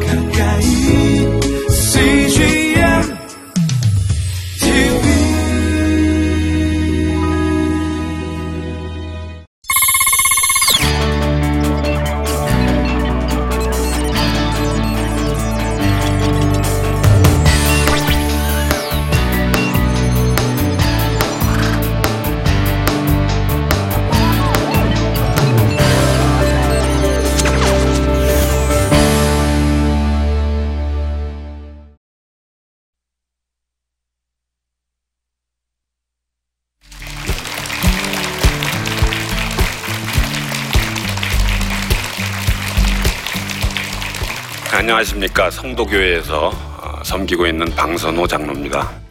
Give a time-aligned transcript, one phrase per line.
[0.00, 0.21] 가까
[44.74, 49.01] 안녕하십니까 성도교회에서 어, 섬기고 있는 방선호 장로입니다.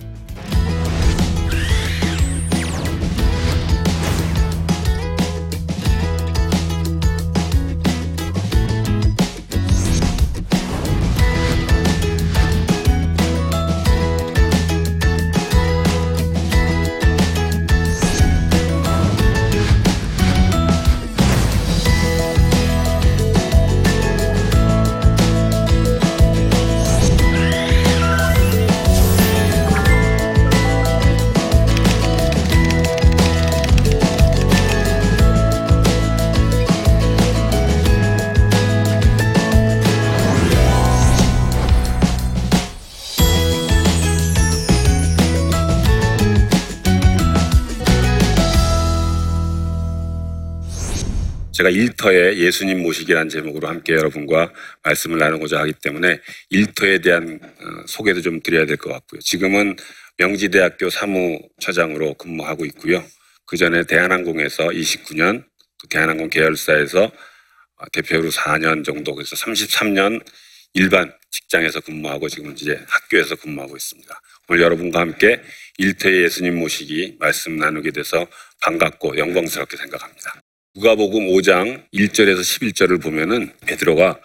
[51.62, 54.52] 제가 일터의 예수님 모시기란 제목으로 함께 여러분과
[54.84, 59.22] 말씀을 나누고자 하기 때문에 일터에 대한 어, 소개도 좀 드려야 될 것 같고요.
[59.22, 59.76] 지금은
[60.18, 63.04] 명지대학교 사무처장으로 근무하고 있고요.
[63.46, 65.44] 그 전에 대한항공에서 29년,
[65.80, 70.26] 또 대한항공 계열사에서 어, 대표로 4년 정도, 그래서 33년
[70.74, 74.22] 일반 직장에서 근무하고 지금 이제 학교에서 근무하고 있습니다.
[74.48, 75.40] 오늘 여러분과 함께
[75.78, 78.26] 일터의 예수님 모시기 말씀 나누게 돼서
[78.62, 80.41] 반갑고 영광스럽게 생각합니다.
[80.74, 84.22] 누가복음 5장 1절에서 11절을 보면은 베드로가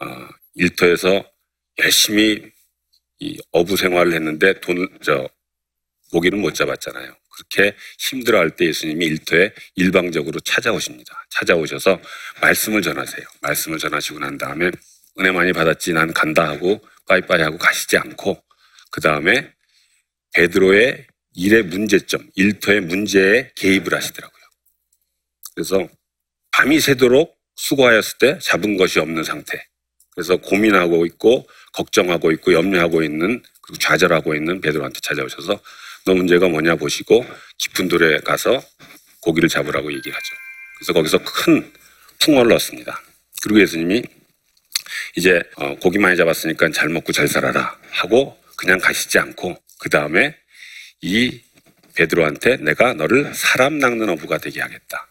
[0.00, 1.22] 어, 일터에서
[1.82, 2.50] 열심히
[3.18, 5.28] 이 어부 생활을 했는데 돈, 저,
[6.12, 7.14] 고기는 못 잡았잖아요.
[7.30, 11.26] 그렇게 힘들어 할 때 예수님이 일터에 일방적으로 찾아오십니다.
[11.30, 12.00] 찾아오셔서
[12.40, 13.26] 말씀을 전하세요.
[13.42, 14.70] 말씀을 전하시고 난 다음에
[15.18, 18.42] 은혜 많이 받았지 난 간다 하고 빠이빠이 하고 가시지 않고
[18.90, 19.52] 그 다음에
[20.34, 24.45] 베드로의 일의 문제점, 일터의 문제에 개입을 하시더라고요.
[25.56, 25.88] 그래서
[26.52, 29.66] 밤이 새도록 수고하였을 때 잡은 것이 없는 상태.
[30.14, 35.60] 그래서 고민하고 있고 걱정하고 있고 염려하고 있는 그리고 좌절하고 있는 베드로한테 찾아오셔서
[36.04, 37.26] 너 문제가 뭐냐 보시고
[37.58, 38.62] 깊은 돌에 가서
[39.20, 40.34] 고기를 잡으라고 얘기하죠.
[40.78, 41.72] 그래서 거기서 큰
[42.20, 43.02] 풍어를 얻습니다.
[43.42, 44.02] 그리고 예수님이
[45.16, 50.36] 이제 어, 고기 많이 잡았으니까 잘 먹고 잘 살아라 하고 그냥 가시지 않고 그 다음에
[51.00, 51.40] 이
[51.94, 55.08] 베드로한테 내가 너를 사람 낚는 어부가 되게 하겠다.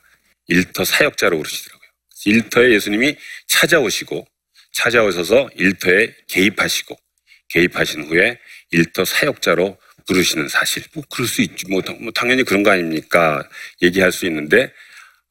[0.47, 1.89] 일터 사역자로 부르시더라고요.
[2.25, 3.15] 일터에 예수님이
[3.47, 4.25] 찾아오시고
[4.73, 6.97] 찾아오셔서 일터에 개입하시고
[7.49, 8.39] 개입하신 후에
[8.71, 10.83] 일터 사역자로 부르시는 사실.
[10.93, 11.65] 뭐 그럴 수 있지.
[11.69, 13.47] 뭐, 당- 뭐 당연히 그런 거 아닙니까?
[13.81, 14.71] 얘기할 수 있는데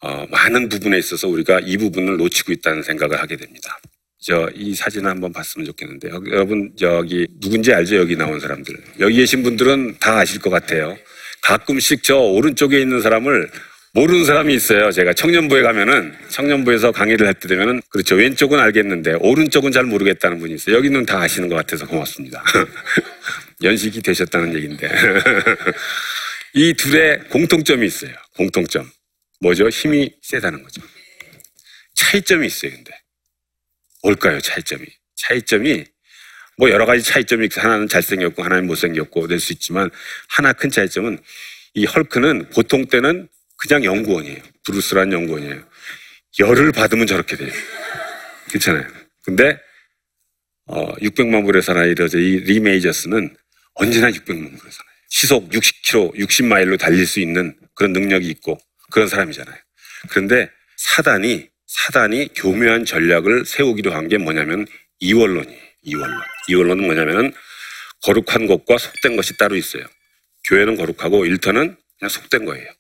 [0.00, 3.78] 어, 많은 부분에 있어서 우리가 이 부분을 놓치고 있다는 생각을 하게 됩니다.
[4.20, 7.96] 저 이 사진을 한번 봤으면 좋겠는데 요 여러분 저기 누군지 알죠?
[7.96, 8.74] 여기 나온 사람들.
[9.00, 10.96] 여기 계신 분들은 다 아실 것 같아요.
[11.42, 13.50] 가끔씩 저 오른쪽에 있는 사람을
[13.94, 14.90] 모르는 사람이 있어요.
[14.90, 18.16] 제가 청년부에 가면은 청년부에서 강의를 할 때 되면은 그렇죠.
[18.16, 20.76] 왼쪽은 알겠는데 오른쪽은 잘 모르겠다는 분이 있어요.
[20.76, 22.42] 여기는 다 아시는 것 같아서 고맙습니다.
[23.62, 24.88] 연식이 되셨다는 얘기인데
[26.54, 28.14] 이 둘의 공통점이 있어요.
[28.36, 28.90] 공통점
[29.40, 29.68] 뭐죠?
[29.68, 30.82] 힘이 세다는 거죠.
[31.94, 32.72] 차이점이 있어요.
[32.72, 32.90] 근데
[34.02, 34.40] 뭘까요?
[34.40, 34.84] 차이점이
[35.16, 35.84] 차이점이
[36.58, 37.48] 뭐 여러 가지 차이점이.
[37.56, 39.90] 하나는 잘생겼고 하나는 못생겼고 될 수 있지만
[40.28, 41.18] 하나 큰 차이점은
[41.74, 43.28] 이 헐크는 보통 때는
[43.66, 44.42] 그냥 연구원이에요.
[44.66, 45.64] 브루스란 연구원이에요.
[46.40, 47.52] 열을 받으면 저렇게 돼요.
[48.50, 48.86] 괜찮아요.
[49.24, 49.58] 근데
[50.66, 51.90] 어 600만 불의 사나이.
[51.92, 53.36] 이 리메이저스는
[53.74, 54.94] 언제나 600만 불의 사나이.
[55.10, 58.58] 시속 60km, 60마일로 달릴 수 있는 그런 능력이 있고
[58.90, 59.56] 그런 사람이잖아요.
[60.10, 64.66] 그런데 사단이 사단이 교묘한 전략을 세우기로 한 게 뭐냐면
[65.00, 65.60] 이원론이에요.
[65.82, 66.20] 이원론.
[66.48, 67.32] 이원론은 뭐냐면은
[68.02, 69.84] 거룩한 것과 속된 것이 따로 있어요.
[70.44, 72.70] 교회는 거룩하고 일터는 그냥 속된 거예요.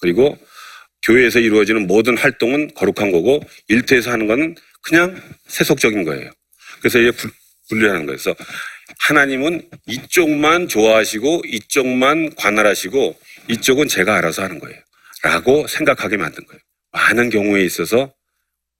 [0.00, 0.38] 그리고
[1.02, 6.30] 교회에서 이루어지는 모든 활동은 거룩한 거고 일터에서 하는 건 그냥 세속적인 거예요.
[6.80, 7.30] 그래서 이게 분-
[7.68, 8.18] 분류하는 거예요.
[8.18, 8.34] 그래서
[9.00, 14.78] 하나님은 이쪽만 좋아하시고 이쪽만 관할하시고 이쪽은 제가 알아서 하는 거예요.
[15.22, 16.60] 라고 생각하게 만든 거예요.
[16.92, 18.12] 많은 경우에 있어서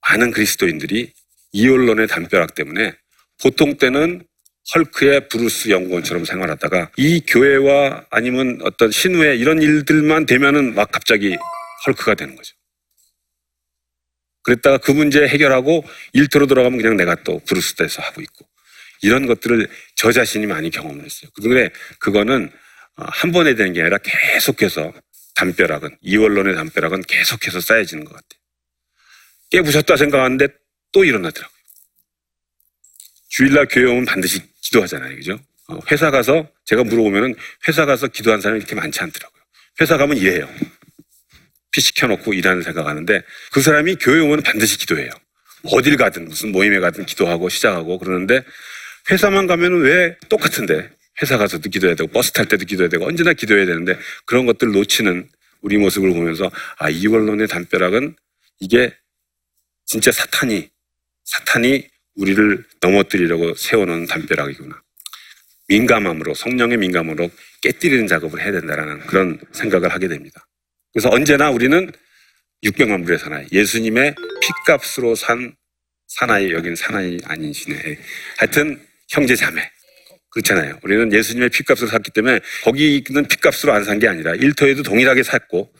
[0.07, 1.11] 많은 그리스도인들이
[1.51, 2.93] 이원론의 담벼락 때문에
[3.41, 4.25] 보통 때는
[4.75, 11.37] 헐크의 브루스 연구원처럼 생활하다가 이 교회와 아니면 어떤 신우회 이런 일들만 되면은 막 갑자기
[11.85, 12.55] 헐크가 되는 거죠.
[14.43, 15.83] 그랬다가 그 문제 해결하고
[16.13, 18.47] 일터로 돌아가면 그냥 내가 또 브루스 돼서 하고 있고
[19.01, 21.29] 이런 것들을 저 자신이 많이 경험을 했어요.
[21.35, 22.51] 그런데 그거는
[22.95, 24.93] 어, 한 번에 되는 게 아니라 계속해서
[25.35, 28.39] 담벼락은 이원론의 담벼락은 계속해서 쌓여지는 것 같아요.
[29.51, 30.47] 깨부셨다 생각하는데
[30.91, 31.57] 또 일어나더라고요.
[33.29, 35.15] 주일날 교회 오면 반드시 기도하잖아요.
[35.15, 35.39] 그죠?
[35.67, 37.35] 어, 회사 가서 제가 물어보면은
[37.67, 39.41] 회사 가서 기도한 사람이 이렇게 많지 않더라고요.
[39.81, 40.49] 회사 가면 일해요.
[41.71, 43.21] PC 켜놓고 일하는 생각하는데
[43.51, 45.11] 그 사람이 교회 오면 반드시 기도해요.
[45.65, 48.43] 어딜 가든 무슨 모임에 가든 기도하고 시작하고 그러는데
[49.11, 50.89] 회사만 가면은 왜 똑같은데
[51.21, 55.29] 회사 가서도 기도해야 되고 버스 탈 때도 기도해야 되고 언제나 기도해야 되는데 그런 것들 놓치는
[55.61, 58.15] 우리 모습을 보면서 아 이원론의 담벼락은
[58.59, 58.95] 이게
[59.85, 60.69] 진짜 사탄이
[61.25, 61.87] 사탄이
[62.17, 64.81] 우리를 넘어뜨리려고 세워놓은 담벼락이구나.
[65.69, 67.29] 민감함으로 성령의 민감으로
[67.61, 70.47] 깨뜨리는 작업을 해야 된다라는 그런 생각을 하게 됩니다.
[70.93, 71.91] 그래서 언제나 우리는
[72.63, 75.55] 육병만 불의 사나이, 예수님의 피값으로 산
[76.07, 77.99] 사나이, 여긴 사나이 아니시네.
[78.37, 79.69] 하여튼 형제 자매.
[80.31, 80.79] 그렇잖아요.
[80.83, 85.73] 우리는 예수님의 피값으로 샀기 때문에 거기는 피값으로 안 산 게 아니라 일터에도 동일하게 샀고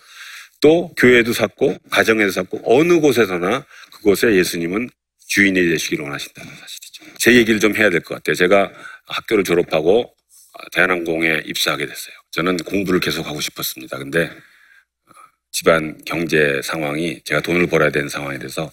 [0.61, 4.89] 또 교회에도 샀고 가정에도 샀고 어느 곳에서나 그곳에 예수님은
[5.27, 7.05] 주인이 되시기를 원하신다는 사실이죠.
[7.17, 8.35] 제 얘기를 좀 해야 될 것 같아요.
[8.35, 8.71] 제가
[9.07, 12.15] 학교를 졸업하고 어, 대한항공에 입사하게 됐어요.
[12.31, 13.97] 저는 공부를 계속 하고 싶었습니다.
[13.97, 15.11] 근데 어,
[15.51, 18.71] 집안 경제 상황이 제가 돈을 벌어야 되는 상황이 돼서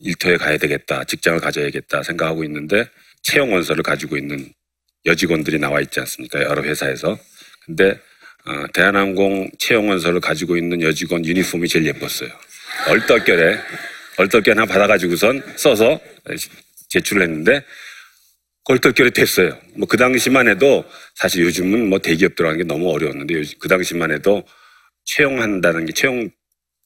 [0.00, 2.88] 일터에 가야 되겠다, 직장을 가져야겠다 생각하고 있는데
[3.22, 4.52] 채용 원서를 가지고 있는
[5.06, 6.40] 여직원들이 나와 있지 않습니까?
[6.42, 7.18] 여러 회사에서.
[7.64, 8.00] 근데
[8.46, 12.30] 어, 대한항공 채용 원서를 가지고 있는 여직원 유니폼이 제일 예뻤어요.
[12.88, 13.58] 얼떨결에
[14.18, 16.00] 얼떨결에 하나 받아가지고선 써서
[16.90, 17.64] 제출을 했는데
[18.64, 19.58] 얼떨결에 됐어요.
[19.76, 20.84] 뭐 그 당시만 해도
[21.14, 24.44] 사실 요즘은 뭐 대기업 들어가는 게 너무 어려웠는데 그 당시만 해도
[25.06, 26.28] 채용한다는 게 채용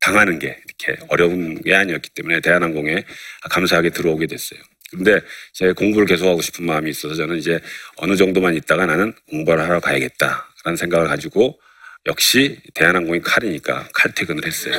[0.00, 3.05] 당하는 게 이렇게 어려운 게 아니었기 때문에 대한항공에
[3.50, 4.61] 감사하게 들어오게 됐어요.
[4.90, 5.20] 근데
[5.55, 7.61] 제가 공부를 계속하고 싶은 마음이 있어서 저는 이제
[7.96, 11.58] 어느 정도만 있다가 나는 공부를 하러 가야겠다라는 생각을 가지고
[12.06, 14.75] 역시 대한항공이 칼이니까 칼퇴근을 했어요.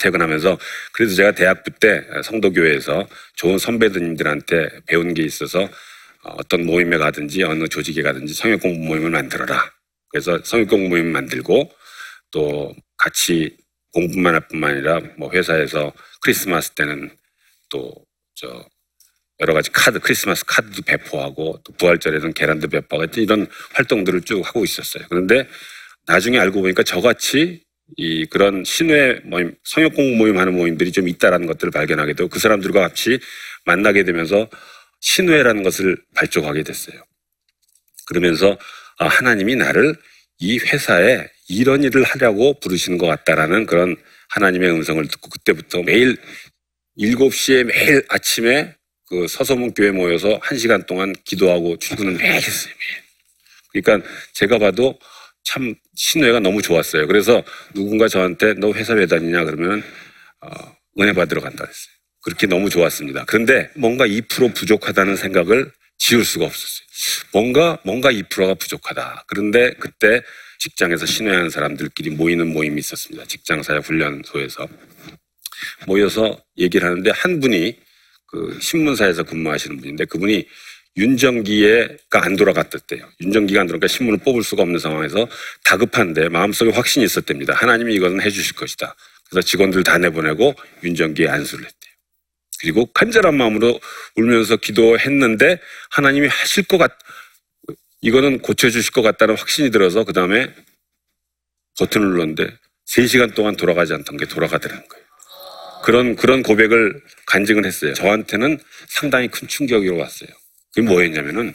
[0.00, 0.58] 딱 퇴근하면서
[0.92, 5.62] 그래도 제가 대학부 때 성도교회에서 좋은 선배들님들한테 배운 게 있어서
[6.24, 9.72] 어, 어떤 모임에 가든지 어느 조직에 가든지 성역 공부 모임을 만들어라.
[10.10, 11.70] 그래서 성역 공부 모임 만들고
[12.32, 13.56] 또 같이
[13.92, 17.10] 공부만 할 뿐만 아니라 뭐 회사에서 크리스마스 때는
[17.70, 17.94] 또
[18.34, 18.64] 저
[19.40, 25.04] 여러 가지 카드 크리스마스 카드도 배포하고 또 부활절에는 계란도 배포하고 이런 활동들을 쭉 하고 있었어요.
[25.10, 25.48] 그런데
[26.06, 27.62] 나중에 알고 보니까 저같이
[27.96, 32.38] 이 그런 신회 모임, 성역 공부 모임 하는 모임들이 좀 있다라는 것들을 발견하게 되고 그
[32.38, 33.18] 사람들과 같이
[33.64, 34.48] 만나게 되면서
[35.00, 37.02] 신회라는 것을 발족하게 됐어요.
[38.06, 38.58] 그러면서
[38.98, 39.94] 아, 하나님이 나를
[40.38, 43.96] 이 회사에 이런 일을 하려고 부르시는 것 같다라는 그런
[44.30, 46.16] 하나님의 음성을 듣고 그때부터 매일
[46.98, 48.74] 7시에 매일 아침에
[49.06, 52.72] 그 서소문 교회 모여서 한 시간 동안 기도하고 출근을 매일 했어요.
[52.78, 53.82] 매일.
[53.82, 54.98] 그러니까 제가 봐도
[55.44, 57.06] 참 신뢰가 너무 좋았어요.
[57.06, 57.42] 그래서
[57.74, 59.82] 누군가 저한테 너 회사 왜 다니냐 그러면
[60.40, 61.94] 어, 은혜 받으러 간다 그랬어요.
[62.22, 63.24] 그렇게 너무 좋았습니다.
[63.26, 66.86] 그런데 뭔가 2% 부족하다는 생각을 지울 수가 없었어요.
[67.32, 69.24] 뭔가 뭔가 2%가 부족하다.
[69.26, 70.22] 그런데 그때
[70.58, 73.24] 직장에서 신뢰하는 사람들끼리 모이는 모임이 있었습니다.
[73.26, 74.68] 직장 사회 훈련소에서
[75.86, 77.78] 모여서 얘기를 하는데 한 분이
[78.26, 80.46] 그 신문사에서 근무하시는 분인데 그분이
[80.96, 83.08] 윤정기가 안 돌아갔댔대요.
[83.20, 85.28] 윤정기가 안 돌아가니까 신문을 뽑을 수가 없는 상황에서
[85.64, 87.54] 다급한데 마음속에 확신이 있었답니다.
[87.54, 88.94] 하나님이 이것은 해주실 것이다.
[89.30, 91.80] 그래서 직원들 다 내보내고 윤정기에 안수를 했대요.
[92.60, 93.80] 그리고 간절한 마음으로
[94.16, 96.98] 울면서 기도했는데 하나님이 하실 것 같,
[98.02, 100.52] 이거는 고쳐주실 것 같다는 확신이 들어서 그 다음에
[101.78, 102.50] 버튼을 눌렀는데
[102.86, 105.04] 3시간 동안 돌아가지 않던 게 돌아가더라는 거예요.
[105.82, 107.94] 그런, 그런 고백을 간증을 했어요.
[107.94, 110.28] 저한테는 상당히 큰 충격으로 왔어요.
[110.72, 111.54] 그게 뭐였냐면은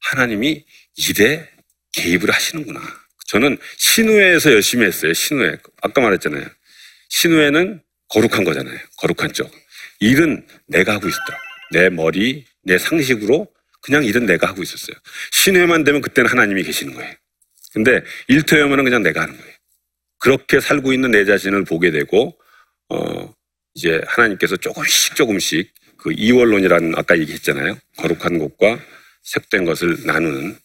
[0.00, 0.64] 하나님이
[0.96, 1.48] 일에
[1.92, 2.80] 개입을 하시는구나.
[3.28, 5.12] 저는 신우회에서 열심히 했어요.
[5.12, 5.56] 신우회.
[5.82, 6.46] 아까 말했잖아요.
[7.08, 8.78] 신우회는 거룩한 거잖아요.
[8.98, 9.50] 거룩한 쪽.
[10.00, 11.42] 일은 내가 하고 있었더라고.
[11.72, 13.48] 내 머리, 내 상식으로
[13.82, 14.96] 그냥 일은 내가 하고 있었어요.
[15.30, 17.14] 신우회만 되면 그때는 하나님이 계시는 거예요.
[17.72, 19.54] 근데 일터에 오면은 그냥 내가 하는 거예요.
[20.18, 22.38] 그렇게 살고 있는 내 자신을 보게 되고,
[22.88, 23.34] 어,
[23.74, 27.78] 이제 하나님께서 조금씩 조금씩 그 이원론이라는 아까 얘기했잖아요.
[27.96, 28.80] 거룩한 것과
[29.22, 30.56] 색된 것을 나누는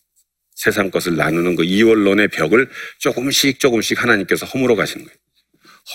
[0.55, 5.17] 세상 것을 나누는 그 이원론의 벽을 조금씩 조금씩 하나님께서 허물어 가시는 거예요.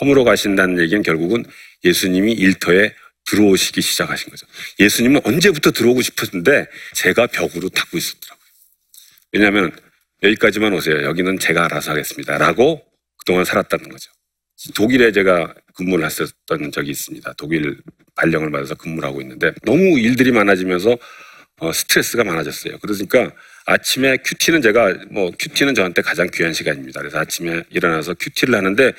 [0.00, 1.44] 허물어 가신다는 얘기는 결국은
[1.84, 2.94] 예수님이 일터에
[3.26, 4.46] 들어오시기 시작하신 거죠.
[4.78, 8.46] 예수님은 언제부터 들어오고 싶었는데 제가 벽으로 닫고 있었더라고요.
[9.32, 9.72] 왜냐하면
[10.22, 11.02] 여기까지만 오세요.
[11.02, 12.38] 여기는 제가 알아서 하겠습니다.
[12.38, 12.84] 라고
[13.18, 14.10] 그동안 살았다는 거죠.
[14.74, 17.32] 독일에 제가 근무를 했었던 적이 있습니다.
[17.38, 17.78] 독일
[18.16, 20.98] 발령을 받아서 근무를 하고 있는데 너무 일들이 많아지면서
[21.60, 22.78] 어, 스트레스가 많아졌어요.
[22.78, 23.32] 그러니까
[23.66, 27.00] 아침에 QT는 제가 뭐 QT는 저한테 가장 귀한 시간입니다.
[27.00, 28.92] 그래서 아침에 일어나서 QT를 하는데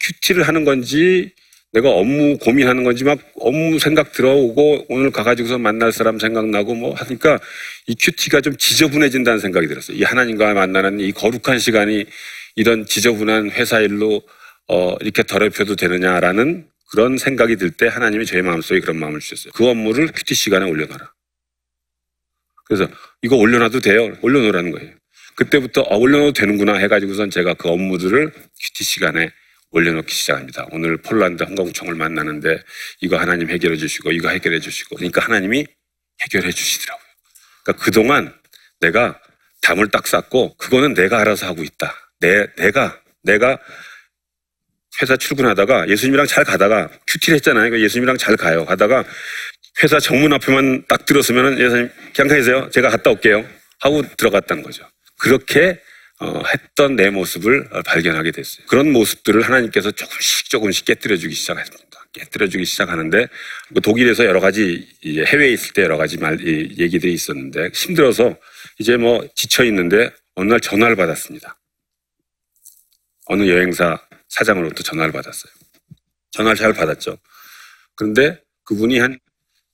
[0.00, 1.32] QT를 하는 건지
[1.72, 7.38] 내가 업무 고민하는 건지 막 업무 생각 들어오고 오늘 가가지고서 만날 사람 생각나고 뭐 하니까
[7.86, 9.96] 이 QT가 좀 지저분해진다는 생각이 들었어요.
[9.96, 12.06] 이 하나님과 만나는 이 거룩한 시간이
[12.54, 14.22] 이런 지저분한 회사 일로
[14.68, 19.52] 어, 이렇게 더럽혀도 되느냐라는 그런 생각이 들 때 하나님이 저의 마음속에 그런 마음을 주셨어요.
[19.54, 21.12] 그 업무를 QT 시간에 올려놔라.
[22.66, 22.88] 그래서
[23.22, 24.16] 이거 올려놔도 돼요.
[24.22, 24.94] 올려놓으라는 거예요.
[25.36, 29.30] 그때부터 아, 올려놓어도 되는구나 해가지고선 제가 그 업무들을 QT 시간에
[29.70, 30.66] 올려놓기 시작합니다.
[30.72, 32.62] 오늘 폴란드 항공청을 만나는데
[33.00, 35.66] 이거 하나님 해결해 주시고 이거 해결해 주시고 그러니까 하나님이
[36.22, 37.06] 해결해 주시더라고요.
[37.64, 38.34] 그러니까 그동안
[38.80, 39.20] 내가
[39.62, 41.94] 담을 딱 쌓고 그거는 내가 알아서 하고 있다.
[42.20, 43.58] 내, 내가, 내가
[45.02, 47.64] 회사 출근하다가 예수님이랑 잘 가다가 큐티를 했잖아요.
[47.64, 48.64] 그러니까 예수님이랑 잘 가요.
[48.64, 49.04] 가다가
[49.82, 52.70] 회사 정문 앞에만 딱 들었으면은 예수님 그냥 가세요.
[52.70, 53.46] 제가 갔다 올게요.
[53.80, 54.88] 하고 들어갔다는 거죠.
[55.18, 55.78] 그렇게
[56.18, 58.66] 어, 했던 내 모습을 어, 발견하게 됐어요.
[58.68, 61.86] 그런 모습들을 하나님께서 조금씩 조금씩 깨뜨려주기 시작했습니다.
[62.12, 63.28] 깨뜨려주기 시작하는데
[63.70, 68.36] 뭐 독일에서 여러 가지 해외에 있을 때 여러 가지 말 이, 얘기들이 있었는데 힘들어서
[68.78, 71.58] 이제 뭐 지쳐 있는데 어느 날 전화를 받았습니다.
[73.26, 73.98] 어느 여행사
[74.28, 75.52] 사장으로부터 전화를 받았어요.
[76.32, 77.18] 전화를 잘 받았죠.
[77.94, 79.18] 그런데 그분이 한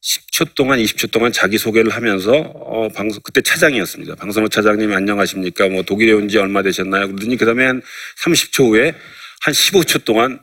[0.02, 4.16] 10초 동안, 20초 동안 자기 소개를 하면서 어, 방송 그때 차장이었습니다.
[4.16, 5.68] 방송호 차장님 안녕하십니까?
[5.68, 7.06] 뭐 독일에 온 지 얼마 되셨나요?
[7.08, 7.82] 그러더니 그 다음에 한
[8.24, 8.94] 30초 후에
[9.42, 10.42] 한 15초 동안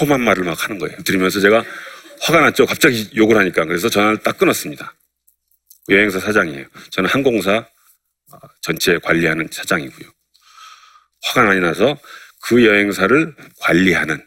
[0.00, 0.96] 험한 말을 막 하는 거예요.
[1.04, 1.64] 들으면서 제가
[2.20, 2.66] 화가 났죠.
[2.66, 3.64] 갑자기 욕을 하니까.
[3.64, 4.94] 그래서 전화를 딱 끊었습니다.
[5.90, 6.66] 여행사 사장이에요.
[6.90, 7.66] 저는 항공사
[8.32, 10.08] 어, 전체 관리하는 차장이고요.
[11.24, 11.98] 화가 많이 나서
[12.42, 14.26] 그 여행사를 관리하는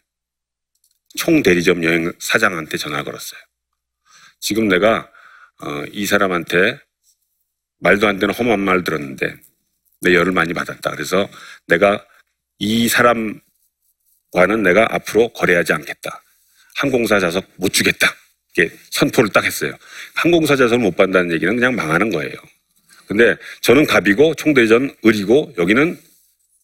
[1.17, 3.39] 총 대리점 여행 사장한테 전화를 걸었어요.
[4.39, 5.09] 지금 내가
[5.61, 6.79] 어, 이 사람한테
[7.79, 9.35] 말도 안 되는 험한 말 들었는데
[10.01, 10.91] 내 열을 많이 받았다.
[10.91, 11.29] 그래서
[11.67, 12.03] 내가
[12.59, 13.41] 이 사람과는
[14.63, 16.23] 내가 앞으로 거래하지 않겠다.
[16.75, 18.07] 항공사 좌석 못 주겠다.
[18.55, 19.73] 이렇게 선포를 딱 했어요.
[20.15, 22.33] 항공사 좌석을 못 받는다는 얘기는 그냥 망하는 거예요.
[23.07, 25.99] 근데 저는 갑이고 총대전 을이고 여기는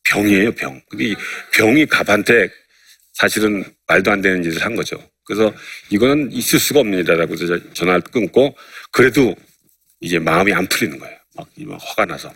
[0.09, 0.81] 병이에요, 병.
[0.89, 1.15] 근데 이
[1.53, 2.49] 병이 갑한테
[3.13, 4.97] 사실은 말도 안 되는 짓을 한 거죠.
[5.25, 5.53] 그래서
[5.89, 6.81] 이거는 있을 수가
[7.43, 8.55] 해서 전화를 끊고
[8.91, 9.35] 그래도
[9.99, 11.17] 이제 마음이 안 풀리는 거예요.
[11.35, 12.31] 막, 막 화가 나서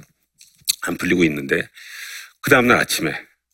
[0.81, 1.61] 안 풀리고 있는데
[2.41, 3.13] 그 다음날 아침에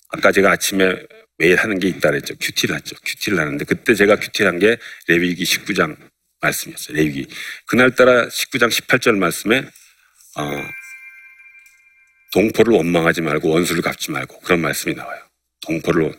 [0.10, 0.96] 아까 제가 아침에
[1.38, 2.34] 매일 하는 게 있다 그랬죠.
[2.40, 2.96] QT를 했죠.
[3.06, 5.96] QT를 하는데 그때 제가 QT를 한 게 레위기 19장
[6.42, 6.98] 말씀이었어요.
[6.98, 7.28] 레위기.
[7.68, 9.60] 그날따라 19장 18절 말씀에
[10.38, 10.70] 어,
[12.34, 15.22] 동포를 원망하지 말고 원수를 갚지 말고 그런 말씀이 나와요.
[15.62, 16.14] 동포를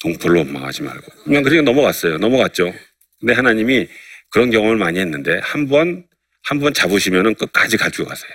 [0.00, 2.18] 동포를 원망하지 말고 그냥 그렇게 넘어갔어요.
[2.18, 2.72] 넘어갔죠.
[3.20, 3.88] 근데 하나님이
[4.30, 6.06] 그런 경험을 많이 했는데 한 번
[6.44, 8.30] 한 번 잡으시면은 끝까지 가지고 가세요.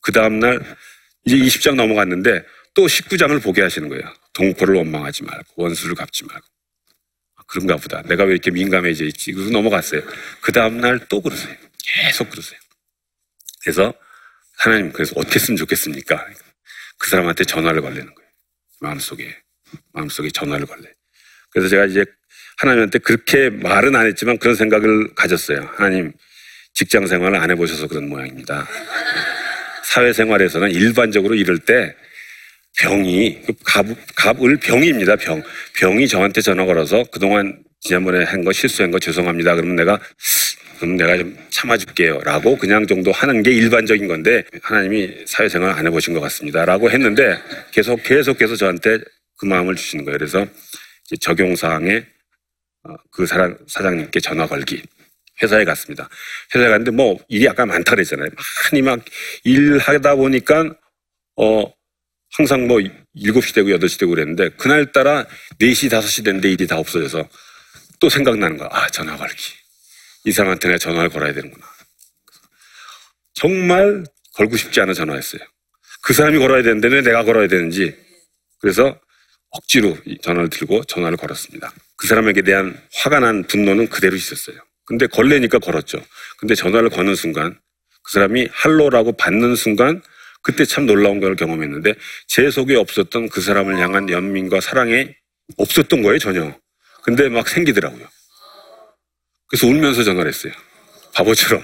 [0.00, 0.60] 그 다음 날
[1.24, 4.02] 이제 20장 넘어갔는데 또 19장을 보게 하시는 거예요.
[4.32, 6.44] 동포를 원망하지 말고 원수를 갚지 말고
[7.36, 8.02] 아, 그런가 보다.
[8.02, 9.32] 내가 왜 이렇게 민감해져 있지?
[9.32, 10.02] 그래서 넘어갔어요.
[10.40, 11.54] 그 다음 날 또 그러세요.
[11.84, 12.58] 계속 그러세요.
[13.62, 13.94] 그래서
[14.58, 16.26] 하나님 그래서 어떻게 했으면 좋겠습니까?
[16.98, 18.30] 그 사람한테 전화를 걸리는 거예요.
[18.80, 19.36] 마음속에
[19.92, 20.84] 마음속에 전화를 걸래.
[21.50, 22.04] 그래서 제가 이제
[22.58, 25.70] 하나님한테 그렇게 말은 안 했지만 그런 생각을 가졌어요.
[25.76, 26.12] 하나님
[26.74, 28.68] 직장 생활을 안 해보셔서 그런 모양입니다.
[29.84, 31.94] 사회생활에서는 일반적으로 이럴 때
[32.78, 33.42] 병이
[34.16, 35.16] 갑을 병입니다.
[35.16, 35.42] 병
[35.76, 39.54] 병이 저한테 전화 걸어서 그동안 지난번에 한 거 실수한 거 죄송합니다.
[39.54, 40.00] 그러면 내가
[40.78, 42.20] 그럼 내가 좀 참아줄게요.
[42.20, 46.64] 라고 그냥 정도 하는 게 일반적인 건데 하나님이 사회생활 안 해보신 것 같습니다.
[46.64, 47.38] 라고 했는데
[47.72, 48.98] 계속 계속해서 저한테
[49.36, 50.18] 그 마음을 주시는 거예요.
[50.18, 50.46] 그래서
[51.20, 52.04] 적용사항에
[52.84, 54.82] 어, 그 사람, 사장님께 전화 걸기.
[55.42, 56.08] 회사에 갔습니다.
[56.54, 58.28] 회사에 갔는데 뭐 일이 아까 많다 그랬잖아요.
[58.70, 59.00] 많이 막
[59.42, 60.74] 일하다 보니까
[61.36, 61.72] 어
[62.36, 62.78] 항상 뭐
[63.16, 65.26] 7시 되고 8시 되고 그랬는데 그날따라
[65.60, 67.28] 4시 5시 됐는데 일이 다 없어져서
[67.98, 68.68] 또 생각나는 거야.
[68.70, 69.54] 아 전화 걸기.
[70.24, 71.66] 이 사람한테 내가 전화를 걸어야 되는구나.
[73.34, 74.04] 정말
[74.34, 75.42] 걸고 싶지 않아 전화했어요.
[76.02, 77.96] 그 사람이 걸어야 되는데 왜 내가 걸어야 되는지.
[78.60, 78.98] 그래서
[79.50, 81.72] 억지로 이 전화를 들고 전화를 걸었습니다.
[81.96, 84.56] 그 사람에게 대한 화가 난 분노는 그대로 있었어요.
[84.84, 86.04] 근데 걸레니까 걸었죠.
[86.38, 87.58] 근데 전화를 거는 순간
[88.02, 90.02] 그 사람이 할로라고 받는 순간
[90.42, 91.94] 그때 참 놀라운 걸 경험했는데
[92.26, 95.08] 제 속에 없었던 그 사람을 향한 연민과 사랑이
[95.56, 96.54] 없었던 거예요, 전혀.
[97.02, 98.06] 근데 막 생기더라고요.
[99.54, 100.52] 그래서 울면서 전화를 했어요.
[101.12, 101.62] 바보처럼.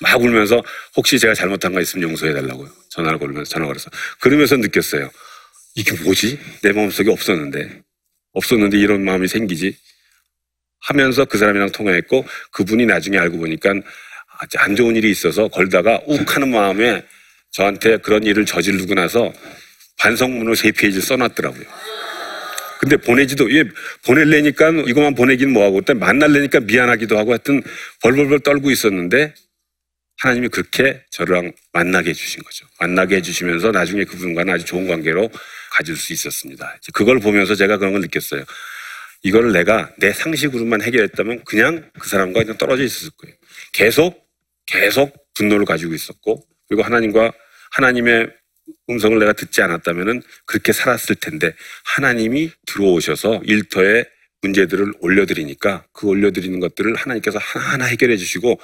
[0.00, 0.62] 막 울면서
[0.94, 2.68] 혹시 제가 잘못한 거 있으면 용서해 달라고요.
[2.90, 3.88] 전화를 걸면서 전화를 걸어서.
[4.20, 5.10] 그러면서 느꼈어요.
[5.74, 6.38] 이게 뭐지?
[6.60, 7.80] 내 마음속에 없었는데.
[8.34, 9.74] 없었는데 이런 마음이 생기지.
[10.80, 13.72] 하면서 그 사람이랑 통화했고 그분이 나중에 알고 보니까
[14.58, 17.02] 안 좋은 일이 있어서 걸다가 욱 하는 마음에
[17.52, 19.32] 저한테 그런 일을 저지르고 나서
[20.00, 21.64] 반성문을 세 페이지 써놨더라고요.
[22.82, 23.62] 근데 보내지도 예
[24.04, 27.62] 보낼래니까 이것만 보내긴 뭐하고 일단 만날래니까 미안하기도 하고 하여튼
[28.02, 29.32] 벌벌벌 떨고 있었는데
[30.18, 32.66] 하나님이 그렇게 저랑 만나게 해주신 거죠.
[32.80, 35.30] 만나게 해주시면서 나중에 그분과는 아주 좋은 관계로
[35.70, 36.76] 가질 수 있었습니다.
[36.92, 38.44] 그걸 보면서 제가 그런 걸 느꼈어요.
[39.22, 43.36] 이거를 내가 내 상식으로만 해결했다면 그냥 그 사람과 그냥 떨어져 있었을 거예요.
[43.72, 44.26] 계속
[44.66, 47.32] 계속 분노를 가지고 있었고 그리고 하나님과
[47.70, 48.28] 하나님의
[48.90, 54.04] 음성을 내가 듣지 않았다면은 그렇게 살았을 텐데 하나님이 들어오셔서 일터에
[54.42, 58.60] 문제들을 올려드리니까 그 올려드리는 것들을 하나님께서 하나하나 해결해 주시고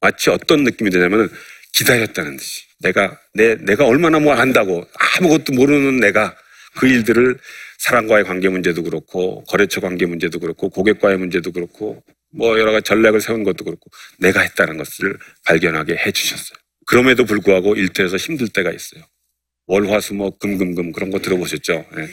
[0.00, 1.28] 마치 어떤 느낌이 드냐면은
[1.72, 4.86] 기다렸다는 듯이 내가 내 내가 얼마나 뭐 안다고
[5.18, 6.36] 아무것도 모르는 내가
[6.76, 7.38] 그 일들을
[7.78, 13.20] 사람과의 관계 문제도 그렇고 거래처 관계 문제도 그렇고 고객과의 문제도 그렇고 뭐 여러 가지 전략을
[13.20, 16.58] 세운 것도 그렇고 내가 했다는 것을 발견하게 해 주셨어요.
[16.86, 19.02] 그럼에도 불구하고 일터에서 힘들 때가 있어요.
[19.72, 21.86] 월화수목 금금금 그런 거 들어보셨죠?
[21.96, 22.08] 예.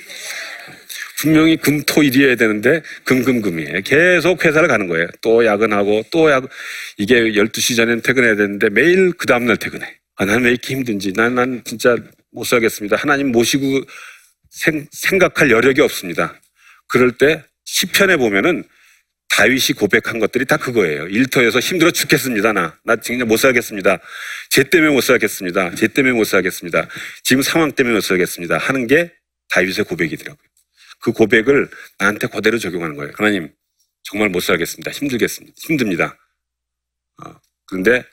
[1.17, 3.81] 분명히 금토일이어야 되는데 금금금이에요.
[3.83, 5.07] 계속 회사를 가는 거예요.
[5.21, 6.47] 또 야근하고 또 야근
[6.97, 9.85] 이게 12시 전엔 퇴근해야 되는데 매일 그 다음날 퇴근해.
[10.15, 11.97] 아, 난왜 이렇게 힘든지 난, 난 진짜
[12.31, 12.95] 못 살겠습니다.
[12.95, 13.81] 하나님 모시고
[14.49, 16.39] 생, 생각할 여력이 없습니다.
[16.87, 18.63] 그럴 때 시편에 보면은
[19.29, 21.07] 다윗이 고백한 것들이 다 그거예요.
[21.07, 22.51] 일터에서 힘들어 죽겠습니다.
[22.53, 22.77] 나.
[22.83, 23.99] 나 지금 못 살겠습니다.
[24.49, 25.75] 쟤 때문에 못 살겠습니다.
[25.75, 26.87] 쟤 때문에 못 살겠습니다.
[27.23, 28.57] 지금 상황 때문에 못 살겠습니다.
[28.57, 29.13] 하는 게
[29.49, 30.43] 다윗의 고백이더라고요.
[31.01, 31.69] 그 고백을
[31.99, 33.13] 나한테 그대로 적용하는 거예요.
[33.15, 33.49] 하나님,
[34.03, 34.91] 정말 못 살겠습니다.
[34.91, 35.55] 힘들겠습니다.
[35.57, 36.17] 힘듭니다.
[37.23, 37.35] 어,
[37.67, 38.03] 그런데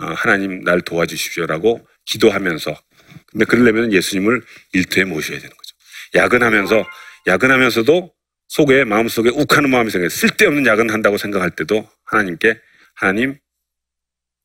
[0.00, 2.80] 어, 하나님 날 도와주십시오라고 기도하면서
[3.26, 5.74] 근데 그러려면 예수님을 일터에 모셔야 되는 거죠.
[6.14, 6.86] 야근하면서
[7.26, 8.12] 야근하면서도
[8.50, 10.08] 속에 마음속에 욱하는 마음이 생겨요.
[10.08, 12.60] 쓸데없는 야근 한다고 생각할 때도 하나님께
[12.94, 13.38] 하나님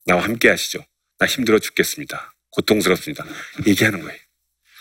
[0.05, 0.85] 나와 함께 하시죠.
[1.17, 2.35] 나 힘들어 죽겠습니다.
[2.51, 3.25] 고통스럽습니다.
[3.65, 4.17] 얘기하는 거예요.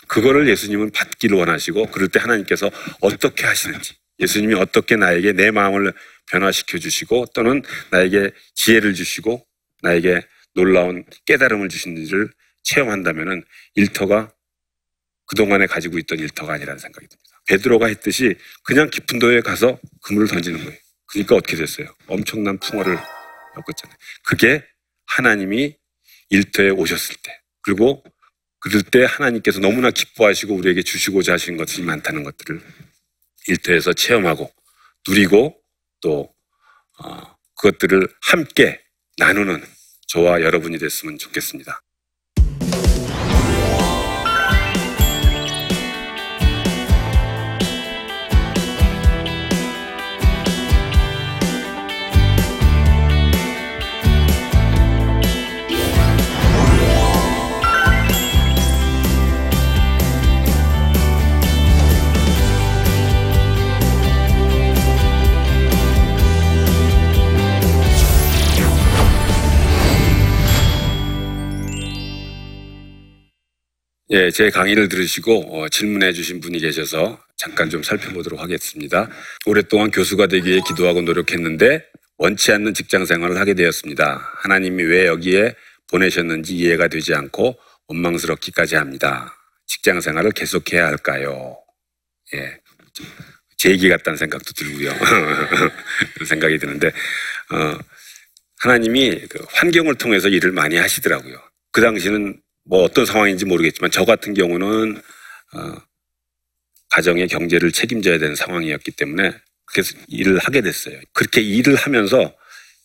[0.07, 2.69] 그거를 예수님은 받기를 원하시고 그럴 때 하나님께서
[3.01, 5.91] 어떻게 하시는지 예수님이 어떻게 나에게 내 마음을
[6.29, 9.43] 변화시켜 주시고 또는 나에게 지혜를 주시고
[9.81, 10.21] 나에게
[10.53, 12.29] 놀라운 깨달음을 주시는지를
[12.61, 14.31] 체험한다면은 일터가
[15.25, 17.34] 그동안에 가지고 있던 일터가 아니라는 생각이 듭니다.
[17.47, 20.77] 베드로가 했듯이 그냥 깊은 도에 가서 그물을 던지는 거예요.
[21.07, 21.87] 그러니까 어떻게 됐어요?
[22.07, 23.97] 엄청난 풍어를 엮었잖아요.
[24.23, 24.63] 그게
[25.05, 25.77] 하나님이
[26.29, 28.03] 일터에 오셨을 때 그리고
[28.59, 32.61] 그럴 때 하나님께서 너무나 기뻐하시고 우리에게 주시고자 하신 것들이 많다는 것들을
[33.47, 34.51] 일터에서 체험하고
[35.07, 35.55] 누리고
[36.01, 36.33] 또
[36.97, 38.81] 어, 그것들을 함께
[39.17, 39.63] 나누는
[40.07, 41.81] 저와 여러분이 됐으면 좋겠습니다.
[74.11, 79.09] 예, 제 강의를 들으시고 어, 질문해 주신 분이 계셔서 잠깐 좀 살펴보도록 하겠습니다.
[79.47, 81.83] 오랫동안 교수가 되기 위해 기도하고 노력했는데
[82.17, 84.31] 원치 않는 직장 생활을 하게 되었습니다.
[84.43, 85.55] 하나님이 왜 여기에
[85.89, 89.35] 보내셨는지 이해가 되지 않고 원망스럽기까지 합니다.
[89.65, 91.57] 직장 생활을 계속해야 할까요?
[92.35, 92.59] 예.
[93.57, 94.93] 제 얘기 같다는 생각도 들고요.
[96.13, 97.77] 그런 생각이 드는데, 어,
[98.59, 101.37] 하나님이 그 환경을 통해서 일을 많이 하시더라고요.
[101.71, 104.97] 그 당시는 뭐 어떤 상황인지 모르겠지만 저 같은 경우는
[105.53, 105.81] 어,
[106.89, 109.33] 가정의 경제를 책임져야 되는 상황이었기 때문에
[109.65, 110.99] 그래서 일을 하게 됐어요.
[111.13, 112.35] 그렇게 일을 하면서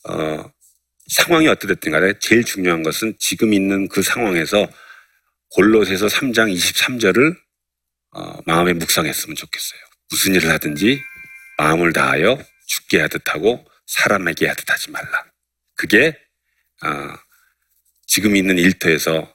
[0.08, 0.52] 어,
[1.06, 4.68] 상황이 어떻든 간에 제일 중요한 것은 지금 있는 그 상황에서
[5.50, 7.36] 골로새서 3장 23절을
[8.12, 9.80] 어, 마음에 묵상했으면 좋겠어요.
[10.10, 11.00] 무슨 일을 하든지
[11.58, 15.24] 마음을 다하여 죽게 하듯 하고 사람에게 하듯 하지 말라.
[15.74, 16.18] 그게
[16.82, 16.88] 어,
[18.06, 19.34] 지금 있는 일터에서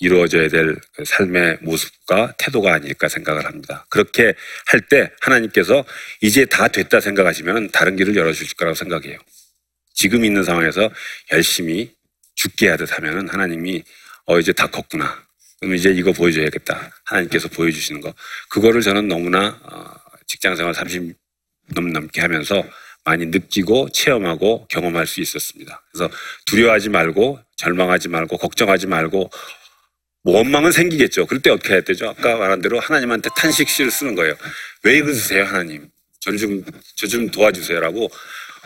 [0.00, 3.86] 이루어져야 될 삶의 모습과 태도가 아닐까 생각을 합니다.
[3.90, 4.34] 그렇게
[4.66, 5.84] 할 때 하나님께서
[6.20, 9.18] 이제 다 됐다 생각하시면 다른 길을 열어주실 거라고 생각해요.
[9.94, 10.90] 지금 있는 상황에서
[11.32, 11.94] 열심히
[12.34, 13.84] 죽게 하듯 하면 하나님이
[14.26, 15.24] 어 이제 다 컸구나.
[15.60, 16.90] 그럼 이제 이거 보여줘야겠다.
[17.04, 18.14] 하나님께서 보여주시는 거.
[18.50, 19.94] 그거를 저는 너무나 어,
[20.26, 21.14] 직장 생활 30
[21.74, 22.64] 넘 넘게 하면서
[23.04, 25.82] 많이 느끼고 체험하고 경험할 수 있었습니다.
[25.92, 26.12] 그래서
[26.46, 29.30] 두려워하지 말고 절망하지 말고 걱정하지 말고
[30.24, 31.26] 뭐 원망은 생기겠죠.
[31.26, 32.08] 그럴 때 어떻게 해야 되죠?
[32.08, 34.34] 아까 말한 대로 하나님한테 탄식시를 쓰는 거예요.
[34.84, 35.88] 왜 그러세요, 하나님?
[36.20, 36.64] 저를 좀,
[36.96, 38.10] 저 좀 도와주세요라고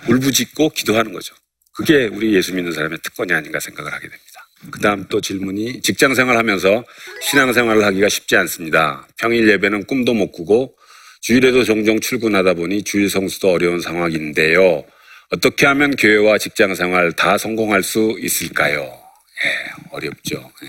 [0.09, 1.35] 울부짖고 기도하는 거죠.
[1.75, 4.49] 그게 우리 예수 믿는 사람의 특권이 아닌가 생각을 하게 됩니다.
[4.71, 6.85] 그 다음 또 질문이 직장 생활하면서
[7.23, 9.07] 신앙 생활을 하기가 쉽지 않습니다.
[9.19, 10.77] 평일 예배는 꿈도 못 꾸고
[11.23, 14.85] 주일에도 종종 출근하다 보니 주일 성수도 어려운 상황인데요.
[15.31, 18.81] 어떻게 하면 교회와 직장 생활 다 성공할 수 있을까요?
[19.45, 20.51] 예, 어렵죠.
[20.65, 20.69] 예,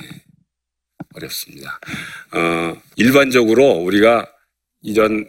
[1.18, 1.80] 어렵습니다.
[2.32, 4.32] 어, 일반적으로 우리가
[4.82, 5.28] 이런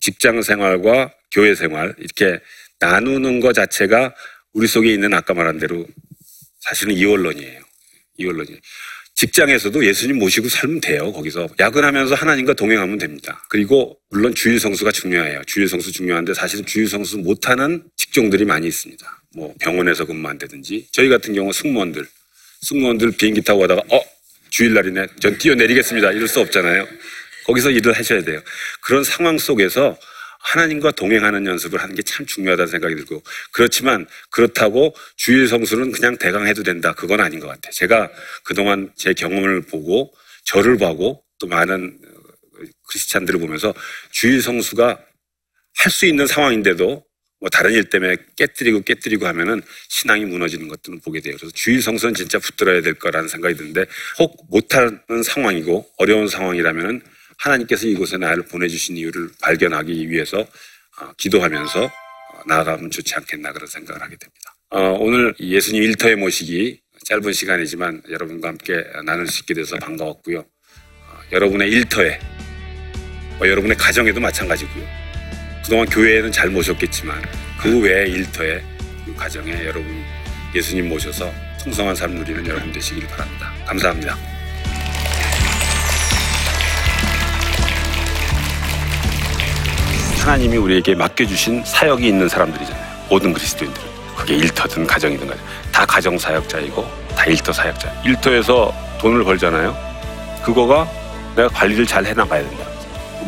[0.00, 2.40] 직장 생활과 교회 생활 이렇게
[2.80, 4.14] 나누는 것 자체가
[4.52, 5.86] 우리 속에 있는 아까 말한 대로
[6.60, 7.60] 사실은 이원론이에요.
[8.18, 8.58] 이원론이에요.
[9.14, 11.12] 직장에서도 예수님 모시고 살면 돼요.
[11.12, 13.44] 거기서 야근하면서 하나님과 동행하면 됩니다.
[13.48, 15.42] 그리고 물론 주일 성수가 중요해요.
[15.44, 19.22] 주일 성수 중요한데 사실은 주일 성수 못하는 직종들이 많이 있습니다.
[19.34, 22.06] 뭐 병원에서 근무한다든지 저희 같은 경우 승무원들
[22.62, 24.00] 승무원들 비행기 타고 가다가 어
[24.50, 26.86] 주일날이네 전 뛰어내리겠습니다 이럴 수 없잖아요.
[27.46, 28.40] 거기서 일을 하셔야 돼요.
[28.82, 29.98] 그런 상황 속에서
[30.40, 36.46] 하나님과 동행하는 연습을 하는 게 참 중요하다는 생각이 들고 그렇지만 그렇다고 주일 성수는 그냥 대강
[36.46, 37.72] 해도 된다 그건 아닌 것 같아요.
[37.72, 38.10] 제가
[38.44, 43.74] 그동안 제 경험을 보고 저를 보고 또 많은 어, 크리스찬들을 보면서
[44.12, 44.98] 주일 성수가
[45.78, 47.04] 할 수 있는 상황인데도
[47.40, 51.36] 뭐 다른 일 때문에 깨뜨리고 깨뜨리고 하면은 신앙이 무너지는 것들은 보게 돼요.
[51.38, 53.86] 그래서 주일 성수는 진짜 붙들어야 될 거라는 생각이 드는데
[54.18, 57.00] 혹 못하는 상황이고 어려운 상황이라면은
[57.38, 64.02] 하나님께서 이곳에 나를 보내주신 이유를 발견하기 위해서 어, 기도하면서 어, 나아가면 좋지 않겠나 그런 생각을
[64.02, 64.54] 하게 됩니다.
[64.70, 70.40] 어, 오늘 이 예수님 일터에 모시기 짧은 시간이지만 여러분과 함께 나눌 수 있게 돼서 반가웠고요.
[70.40, 72.18] 어, 여러분의 일터에
[73.38, 75.07] 뭐 여러분의 가정에도 마찬가지고요.
[75.68, 77.20] 그동안 교회에는 잘 모셨겠지만
[77.60, 78.62] 그 외의 일터에
[79.04, 80.02] 그 가정에 여러분
[80.54, 81.30] 예수님 모셔서
[81.62, 83.52] 풍성한 삶 누리는 여러분 되시길 바랍니다.
[83.66, 84.16] 감사합니다.
[90.20, 93.06] 하나님이 우리에게 맡겨주신 사역이 있는 사람들이잖아요.
[93.10, 93.86] 모든 그리스도인들은.
[94.16, 95.38] 그게 일터든 가정이든 간에
[95.70, 96.82] 다 가정 사역자이고
[97.14, 98.04] 다 일터 사역자.
[98.06, 99.76] 일터에서 돈을 벌잖아요.
[100.42, 100.90] 그거가
[101.36, 102.67] 내가 관리를 잘 해나가야 된다.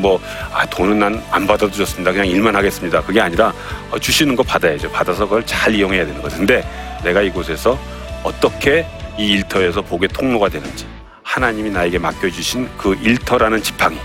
[0.01, 0.21] 뭐,
[0.53, 2.13] 아, 돈은 난 안 받아도 좋습니다.
[2.13, 3.03] 그냥 일만 하겠습니다.
[3.03, 3.53] 그게 아니라
[3.91, 4.91] 어, 주시는 거 받아야죠.
[4.91, 6.21] 받아서 그걸 잘 이용해야 되는.
[6.23, 6.65] 근데
[7.05, 7.79] 내가 이곳에서
[8.23, 8.87] 어떻게
[9.19, 10.87] 이 일터에서 복의 통로가 되는지
[11.23, 13.97] 하나님이 나에게 맡겨주신 그 일터라는 지팡이,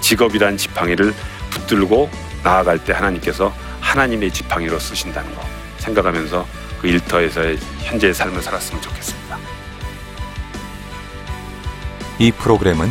[0.00, 1.14] 직업이라는 지팡이를
[1.50, 2.08] 붙들고
[2.42, 5.42] 나아갈 때 하나님께서 하나님의 지팡이로 쓰신다는 거
[5.78, 6.46] 생각하면서
[6.80, 9.38] 그 일터에서의 현재의 삶을 살았으면 좋겠습니다.
[12.18, 12.90] 이 프로그램은